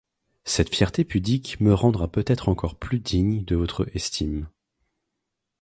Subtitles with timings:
[0.45, 4.49] Cette fierté pudique me rendra peut-être encore plus digne de votre estime...